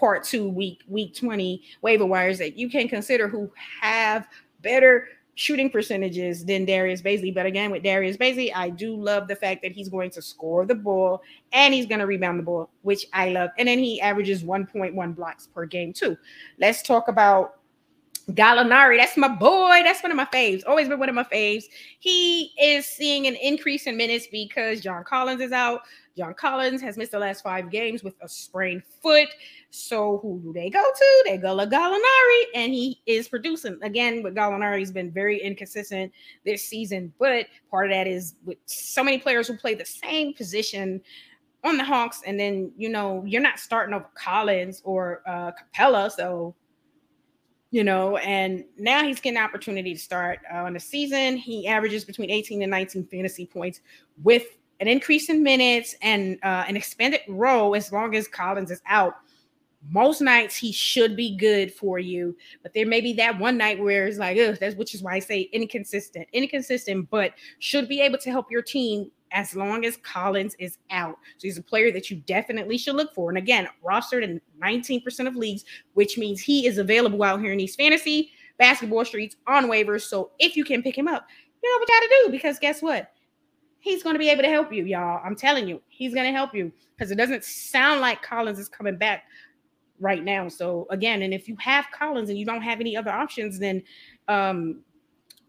[0.00, 4.26] part two, week week 20 waiver wires that you can consider who have
[4.62, 7.34] better shooting percentages than Darius Bazley.
[7.34, 10.66] But again, with Darius Bazley, I do love the fact that he's going to score
[10.66, 13.50] the ball and he's going to rebound the ball, which I love.
[13.56, 16.16] And then he averages 1.1 blocks per game, too.
[16.58, 17.60] Let's talk about
[18.32, 19.80] Gallinari, that's my boy.
[19.82, 20.62] That's one of my faves.
[20.66, 21.64] Always been one of my faves.
[21.98, 25.82] He is seeing an increase in minutes because John Collins is out.
[26.16, 29.28] John Collins has missed the last five games with a sprained foot.
[29.70, 31.22] So who do they go to?
[31.24, 34.22] They go to Gallinari, and he is producing again.
[34.22, 36.12] But Gallinari has been very inconsistent
[36.44, 37.12] this season.
[37.18, 41.00] But part of that is with so many players who play the same position
[41.62, 46.10] on the Hawks, and then you know you're not starting over Collins or uh, Capela,
[46.10, 46.54] so
[47.70, 51.36] you know, and now he's getting an opportunity to start uh, on the season.
[51.36, 53.80] He averages between 18 and 19 fantasy points
[54.22, 58.80] with an increase in minutes and uh, an expanded role as long as Collins is
[58.86, 59.14] out.
[59.88, 63.80] Most nights he should be good for you, but there may be that one night
[63.80, 68.00] where it's like, ugh, that's which is why I say inconsistent, inconsistent, but should be
[68.00, 71.16] able to help your team as long as Collins is out.
[71.38, 73.30] So he's a player that you definitely should look for.
[73.30, 75.64] And again, rostered in 19% of leagues,
[75.94, 80.02] which means he is available out here in these fantasy basketball streets on waivers.
[80.02, 81.26] So if you can pick him up,
[81.62, 83.12] you know what you got to do because guess what?
[83.80, 85.20] He's going to be able to help you, y'all.
[85.24, 88.68] I'm telling you, he's going to help you because it doesn't sound like Collins is
[88.68, 89.24] coming back
[89.98, 90.48] right now.
[90.48, 93.82] So again, and if you have Collins and you don't have any other options, then
[94.28, 94.80] um,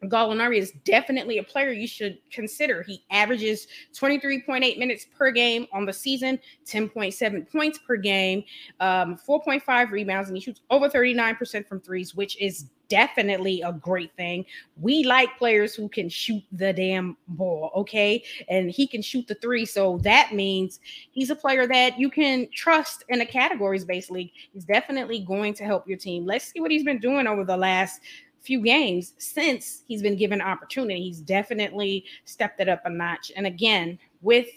[0.03, 2.81] Gallinari is definitely a player you should consider.
[2.83, 8.43] He averages 23.8 minutes per game on the season, 10.7 points per game,
[8.79, 14.13] um, 4.5 rebounds, and he shoots over 39% from threes, which is definitely a great
[14.17, 14.45] thing.
[14.75, 18.21] We like players who can shoot the damn ball, okay?
[18.49, 19.65] And he can shoot the three.
[19.65, 24.31] So that means he's a player that you can trust in a categories based league.
[24.51, 26.25] He's definitely going to help your team.
[26.25, 28.01] Let's see what he's been doing over the last
[28.41, 31.01] few games since he's been given opportunity.
[31.01, 33.32] He's definitely stepped it up a notch.
[33.36, 34.47] And again, with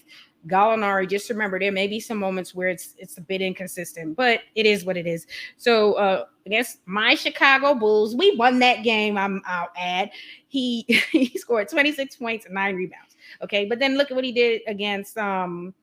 [0.46, 4.40] Gallinari, just remember there may be some moments where it's it's a bit inconsistent, but
[4.54, 5.26] it is what it is.
[5.56, 9.16] So uh against my Chicago Bulls, we won that game.
[9.16, 10.10] I'm I'll add.
[10.48, 13.16] He he scored 26 points and nine rebounds.
[13.42, 15.74] Okay, but then look at what he did against um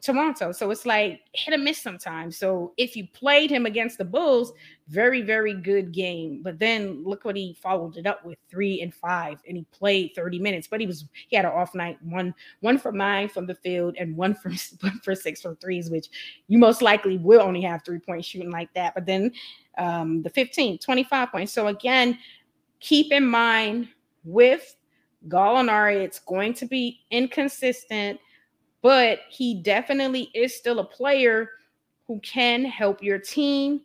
[0.00, 0.52] Toronto.
[0.52, 2.36] So it's like hit or miss sometimes.
[2.36, 4.52] So if you played him against the Bulls,
[4.88, 6.42] very, very good game.
[6.42, 10.12] But then look what he followed it up with three and five, and he played
[10.16, 10.66] 30 minutes.
[10.68, 13.96] But he was he had an off night, one one from nine from the field
[13.98, 16.08] and one from one for six from threes, which
[16.48, 18.94] you most likely will only have three point shooting like that.
[18.94, 19.32] But then
[19.78, 21.52] um the 15, 25 points.
[21.52, 22.18] So again,
[22.80, 23.88] keep in mind
[24.24, 24.76] with
[25.28, 28.18] Gallinari, it's going to be inconsistent
[28.82, 31.50] but he definitely is still a player
[32.06, 33.80] who can help your team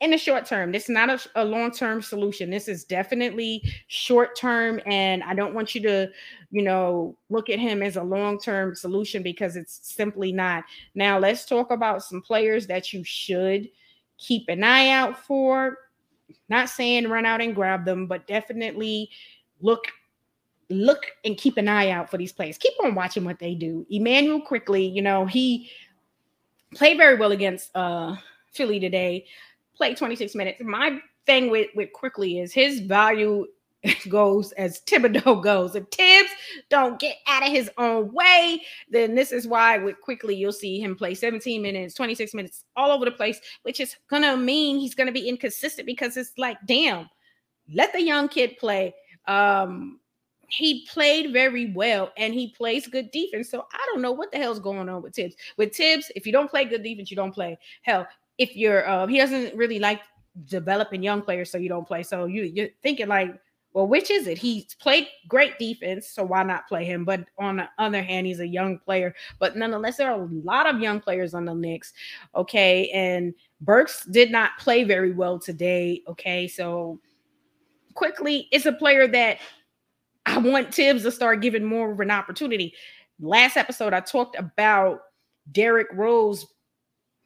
[0.00, 0.72] in the short term.
[0.72, 2.50] This is not a, a long term solution.
[2.50, 4.80] This is definitely short term.
[4.86, 6.10] And I don't want you to,
[6.50, 10.64] you know, look at him as a long term solution because it's simply not.
[10.94, 13.68] Now, let's talk about some players that you should
[14.18, 15.78] keep an eye out for.
[16.48, 19.10] Not saying run out and grab them, but definitely
[19.60, 19.84] look
[20.70, 22.58] look and keep an eye out for these players.
[22.58, 23.86] Keep on watching what they do.
[23.90, 25.70] Immanuel Quickley, you know, he
[26.74, 28.16] played very well against uh
[28.52, 29.26] Philly today.
[29.76, 30.60] Played 26 minutes.
[30.62, 33.46] My thing with with Quickley is his value
[34.08, 35.74] goes as Thibodeau goes.
[35.74, 36.30] If Thibs
[36.68, 40.80] don't get out of his own way, then this is why with Quickley you'll see
[40.80, 44.94] him play 17 minutes, 26 minutes, all over the place, which is gonna mean he's
[44.94, 47.08] gonna be inconsistent because it's like, damn,
[47.74, 48.94] let the young kid play.
[49.26, 50.00] Um,
[50.48, 53.50] he played very well and he plays good defense.
[53.50, 55.34] So I don't know what the hell's going on with Thibs.
[55.56, 57.58] With Thibs, if you don't play good defense, you don't play.
[57.82, 58.06] Hell,
[58.38, 60.02] if you're uh, he doesn't really like
[60.46, 62.02] developing young players, so you don't play.
[62.02, 63.34] So you you're thinking like,
[63.72, 64.38] well, which is it?
[64.38, 67.04] He's played great defense, so why not play him?
[67.04, 69.14] But on the other hand, he's a young player.
[69.38, 71.92] But nonetheless, there are a lot of young players on the Knicks.
[72.34, 76.02] Okay, and Burks did not play very well today.
[76.08, 77.00] Okay, so
[77.96, 79.38] Quickley, it's a player that
[80.26, 82.74] I want Thibs to start giving more of an opportunity.
[83.20, 85.00] Last episode, I talked about
[85.52, 86.44] Derrick Rose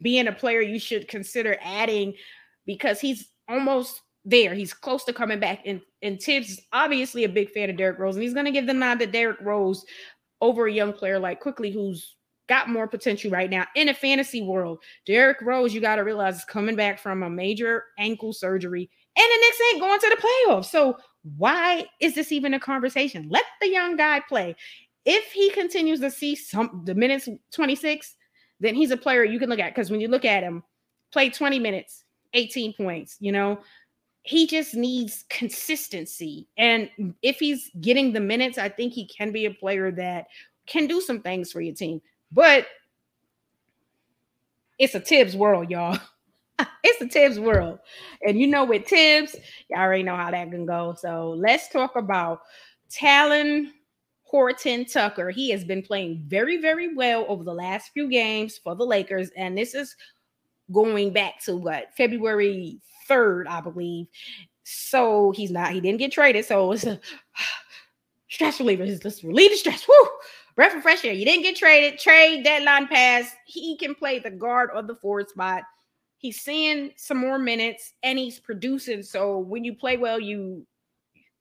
[0.03, 2.15] being a player you should consider adding
[2.67, 4.55] because he's almost there.
[4.55, 5.61] He's close to coming back.
[5.65, 8.53] And, and Thibs is obviously a big fan of Derrick Rose, and he's going to
[8.53, 9.85] give the nod to Derrick Rose
[10.41, 12.17] over a young player like Quickley, who's
[12.49, 14.79] got more potential right now in a fantasy world.
[15.07, 19.25] Derrick Rose, you got to realize, is coming back from a major ankle surgery, and
[19.25, 20.67] the Knicks ain't going to the playoffs.
[20.67, 20.97] So
[21.37, 23.29] why is this even a conversation?
[23.29, 24.57] Let the young guy play.
[25.05, 28.15] If he continues to see some the minutes 26,
[28.61, 30.63] then he's a player you can look at because when you look at him,
[31.13, 32.05] play 20 minutes,
[32.35, 33.61] 18 points, you know,
[34.23, 36.47] he just needs consistency.
[36.59, 36.91] And
[37.23, 40.27] if he's getting the minutes, I think he can be a player that
[40.67, 42.03] can do some things for your team.
[42.31, 42.67] But
[44.79, 45.99] it's a Thibs world, y'all.
[46.85, 47.79] it's the Thibs world.
[48.23, 49.37] And you know, with Thibs,
[49.68, 50.95] y'all already know how that can go.
[50.99, 52.41] So let's talk about
[52.91, 53.68] Talen
[54.22, 55.30] Horton Tucker.
[55.30, 59.30] He has been playing very, very well over the last few games for the Lakers.
[59.37, 59.97] And this is
[60.72, 64.07] going back to what February 3rd, I believe.
[64.62, 66.45] So he's not, he didn't get traded.
[66.45, 67.01] So it's a
[68.28, 68.87] stress reliever.
[68.87, 69.87] Let's relieve the stress.
[69.89, 70.09] Woo!
[70.55, 71.12] Breath of fresh air.
[71.12, 71.99] You didn't get traded.
[71.99, 73.32] Trade deadline pass.
[73.47, 75.62] He can play the guard or the forward spot.
[76.21, 79.03] He's seeing some more minutes and he's producing.
[79.03, 80.66] So when you play well, you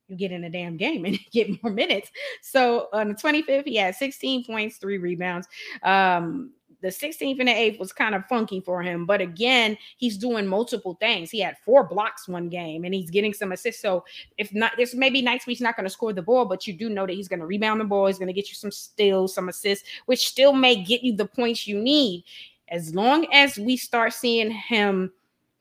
[0.08, 2.10] you get in a damn game and get more minutes.
[2.42, 5.48] So on the 25th, he had 16 points, three rebounds.
[5.84, 6.52] Um,
[6.82, 9.06] the 16th and the 8th was kind of funky for him.
[9.06, 11.30] But again, he's doing multiple things.
[11.30, 13.82] He had four blocks one game and he's getting some assists.
[13.82, 14.06] So
[14.38, 16.90] if not, this maybe nights he's not going to score the ball, but you do
[16.90, 18.08] know that he's going to rebound the ball.
[18.08, 21.26] He's going to get you some steals, some assists, which still may get you the
[21.26, 22.24] points you need.
[22.72, 25.12] As long as we start seeing him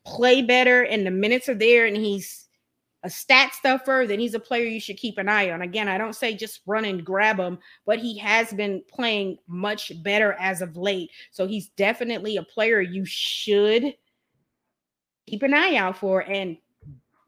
[0.05, 2.47] play better and the minutes are there and he's
[3.03, 5.61] a stat stuffer, then he's a player you should keep an eye on.
[5.61, 9.91] Again, I don't say just run and grab him, but he has been playing much
[10.03, 11.09] better as of late.
[11.31, 13.95] So he's definitely a player you should
[15.27, 16.21] keep an eye out for.
[16.29, 16.57] And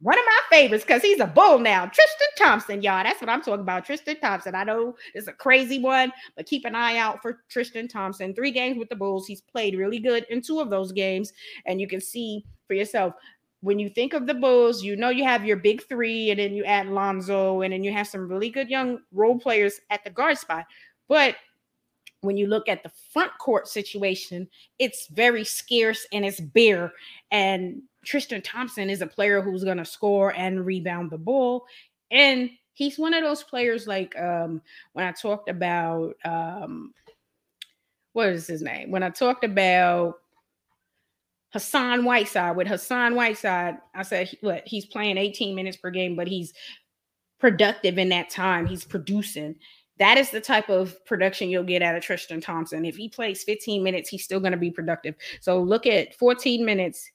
[0.02, 3.04] one of my favorites, because he's a bull now, Tristan Thompson, y'all.
[3.04, 3.86] That's what I'm talking about.
[3.86, 4.56] Tristan Thompson.
[4.56, 8.34] I know it's a crazy one, but keep an eye out for Tristan Thompson.
[8.34, 9.28] Three games with the Bulls.
[9.28, 11.34] He's played really good in two of those games.
[11.66, 13.14] And you can see for yourself
[13.62, 16.54] when you think of the Bulls, you know you have your big three, and then
[16.54, 20.10] you add Lonzo, and then you have some really good young role players at the
[20.10, 20.66] guard spot.
[21.08, 21.36] But
[22.22, 24.48] when you look at the front court situation,
[24.80, 26.94] it's very scarce and it's bare.
[27.32, 31.66] And Tristan Thompson is a player who's going to score and rebound the ball.
[32.10, 34.62] And he's one of those players like um,
[34.94, 36.94] when I talked about um,
[38.14, 38.92] what is his name?
[38.92, 40.16] When I talked about
[41.52, 42.56] Hassan Whiteside.
[42.56, 46.54] With Hassan Whiteside, I said, what he's playing 18 minutes per game, but he's
[47.40, 48.66] productive in that time.
[48.66, 49.56] He's producing.
[49.98, 52.86] That is the type of production you'll get out of Tristan Thompson.
[52.86, 55.16] If he plays 15 minutes, he's still going to be productive.
[55.42, 57.12] So look at 14 minutes,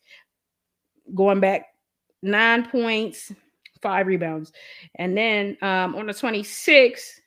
[1.15, 1.67] going back
[2.23, 3.33] nine points,
[3.83, 4.53] five rebounds.
[4.97, 7.21] And then um, on the 26th,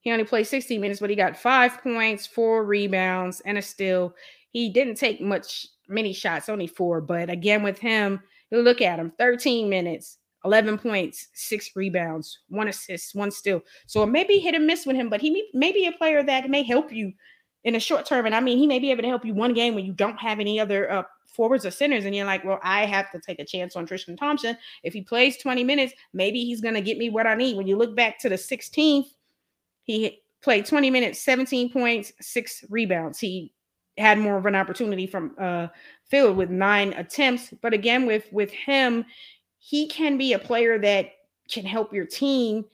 [0.00, 4.14] he only played 16 minutes, but he got five points, four rebounds, and a steal.
[4.50, 7.00] He didn't take much many shots, only four.
[7.00, 12.68] But again, with him, you look at him 13 minutes, 11 points, six rebounds, one
[12.68, 13.62] assist, one steal.
[13.86, 16.22] So it may be hit and miss with him, but he may, be a player
[16.24, 17.12] that may help you
[17.64, 18.26] in a short term.
[18.26, 20.18] And I mean, he may be able to help you one game when you don't
[20.18, 21.02] have any other uh,
[21.34, 22.04] forwards or centers.
[22.04, 24.56] And you're like, well, I have to take a chance on Tristan Thompson.
[24.82, 27.56] If he plays 20 minutes, maybe he's going to get me what I need.
[27.56, 29.06] When you look back to the 16th,
[29.84, 33.18] he played 20 minutes, 17 points, six rebounds.
[33.18, 33.52] He
[33.98, 35.68] had more of an opportunity from uh
[36.08, 37.52] field with nine attempts.
[37.62, 39.04] But again, with with him,
[39.58, 41.10] he can be a player that
[41.50, 42.64] can help your team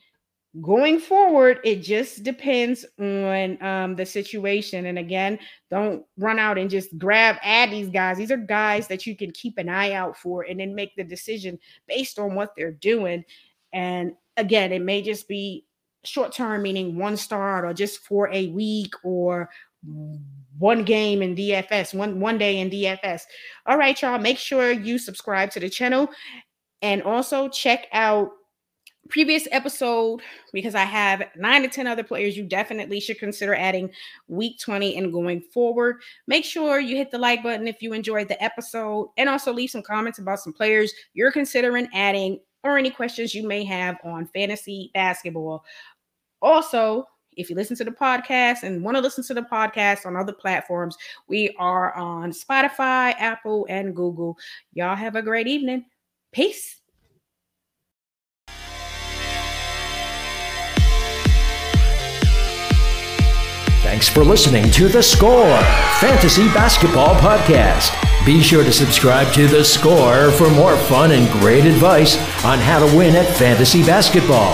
[0.60, 1.60] going forward.
[1.64, 4.86] It just depends on um, the situation.
[4.86, 5.38] And again,
[5.70, 8.16] don't run out and just grab add these guys.
[8.16, 11.04] These are guys that you can keep an eye out for and then make the
[11.04, 13.24] decision based on what they're doing.
[13.72, 15.66] And again, it may just be
[16.04, 19.50] short term, meaning one start or just for a week or
[20.58, 23.22] one game in DFS, one one day in DFS.
[23.66, 26.08] All right, y'all, make sure you subscribe to the channel
[26.82, 28.30] and also check out
[29.08, 30.20] previous episode
[30.52, 33.90] because I have 9 to 10 other players you definitely should consider adding
[34.28, 35.96] week 20 and going forward.
[36.26, 39.70] Make sure you hit the like button if you enjoyed the episode and also leave
[39.70, 44.26] some comments about some players you're considering adding or any questions you may have on
[44.26, 45.64] fantasy basketball.
[46.42, 47.06] Also,
[47.36, 50.32] if you listen to the podcast and want to listen to the podcast on other
[50.32, 50.96] platforms,
[51.28, 54.36] we are on Spotify, Apple, and Google.
[54.72, 55.84] Y'all have a great evening.
[56.32, 56.80] Peace.
[63.88, 65.58] Thanks for listening to The Score
[65.98, 67.90] Fantasy Basketball Podcast.
[68.26, 72.86] Be sure to subscribe to The Score for more fun and great advice on how
[72.86, 74.52] to win at fantasy basketball.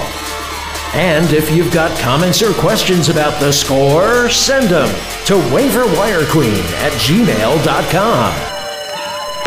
[0.95, 4.89] And if you've got comments or questions about the score, send them
[5.27, 8.37] to waiverwirequeen at gmail.com.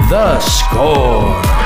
[0.10, 1.57] The Score.